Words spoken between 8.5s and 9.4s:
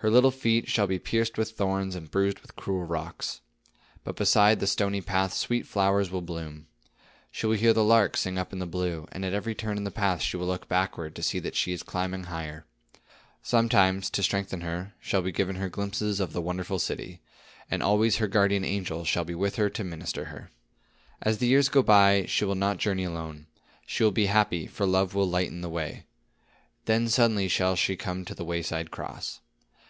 in the blue, and at